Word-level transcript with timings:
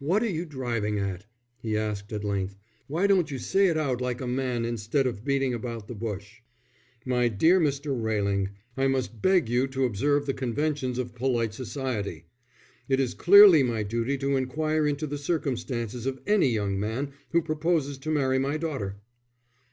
"What 0.00 0.24
are 0.24 0.28
you 0.28 0.46
driving 0.46 0.98
at?" 0.98 1.26
he 1.60 1.76
asked, 1.76 2.12
at 2.12 2.24
length. 2.24 2.56
"Why 2.88 3.06
don't 3.06 3.30
you 3.30 3.38
say 3.38 3.68
it 3.68 3.76
out 3.76 4.00
like 4.00 4.20
a 4.20 4.26
man, 4.26 4.64
instead 4.64 5.06
of 5.06 5.24
beating 5.24 5.54
about 5.54 5.86
the 5.86 5.94
bush?" 5.94 6.40
"My 7.06 7.28
dear 7.28 7.60
Mr. 7.60 7.96
Railing, 7.96 8.50
I 8.76 8.88
must 8.88 9.22
beg 9.22 9.48
you 9.48 9.68
to 9.68 9.84
observe 9.84 10.26
the 10.26 10.34
conventions 10.34 10.98
of 10.98 11.14
polite 11.14 11.54
society. 11.54 12.24
It 12.88 12.98
is 12.98 13.14
clearly 13.14 13.62
my 13.62 13.84
duty 13.84 14.18
to 14.18 14.34
inquire 14.34 14.88
into 14.88 15.06
the 15.06 15.16
circumstances 15.18 16.04
of 16.04 16.20
any 16.26 16.48
young 16.48 16.80
man 16.80 17.12
who 17.30 17.40
proposes 17.40 17.96
to 17.98 18.10
marry 18.10 18.40
my 18.40 18.56
daughter." 18.56 18.96